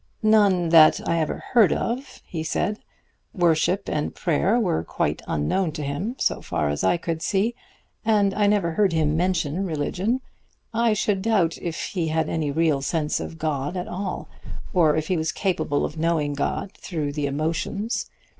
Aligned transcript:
"None 0.23 0.69
that 0.69 0.99
I 1.07 1.19
ever 1.19 1.43
heard 1.53 1.71
of," 1.71 2.23
he 2.25 2.41
said. 2.43 2.79
"Worship 3.35 3.87
and 3.87 4.15
prayer 4.15 4.59
were 4.59 4.83
quite 4.83 5.21
unknown 5.27 5.73
to 5.73 5.83
him, 5.83 6.15
so 6.17 6.41
far 6.41 6.69
as 6.69 6.83
I 6.83 6.97
could 6.97 7.21
see, 7.21 7.53
and 8.03 8.33
I 8.33 8.47
never 8.47 8.71
heard 8.71 8.93
him 8.93 9.15
mention 9.15 9.63
religion. 9.63 10.21
I 10.73 10.93
should 10.93 11.21
doubt 11.21 11.59
if 11.61 11.79
he 11.79 12.07
had 12.07 12.29
any 12.29 12.49
real 12.49 12.81
sense 12.81 13.19
of 13.19 13.37
God 13.37 13.77
at 13.77 13.87
all, 13.87 14.27
or 14.73 14.95
if 14.95 15.07
he 15.07 15.17
was 15.17 15.31
capable 15.31 15.85
of 15.85 15.99
knowing 15.99 16.33
God 16.33 16.71
through 16.71 17.11
the 17.13 17.27
emotions. 17.27 18.09